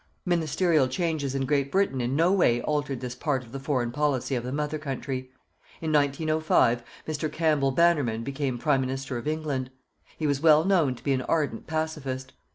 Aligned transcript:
Ministerial 0.25 0.87
changes 0.87 1.35
in 1.35 1.45
Great 1.45 1.71
Britain 1.71 2.01
in 2.01 2.15
no 2.15 2.31
way 2.31 2.59
altered 2.63 3.01
this 3.01 3.13
part 3.13 3.43
of 3.43 3.51
the 3.51 3.59
foreign 3.59 3.91
policy 3.91 4.33
of 4.33 4.43
the 4.43 4.51
Mother 4.51 4.79
Country. 4.79 5.29
In 5.79 5.93
1905, 5.93 6.81
Mr. 7.07 7.31
Campbell 7.31 7.69
Bannerman 7.69 8.23
became 8.23 8.57
Prime 8.57 8.81
Minister 8.81 9.17
of 9.19 9.27
England. 9.27 9.69
He 10.17 10.25
was 10.25 10.41
well 10.41 10.63
known 10.65 10.95
to 10.95 11.03
be 11.03 11.13
an 11.13 11.21
ardent 11.21 11.67
pacifist. 11.67 12.33